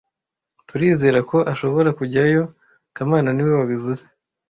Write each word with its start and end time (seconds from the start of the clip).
Turizera 0.67 1.19
ko 1.29 1.37
ashobora 1.51 1.89
kujyayo 1.99 2.43
kamana 2.95 3.29
niwe 3.33 3.53
wabivuze 3.59 4.03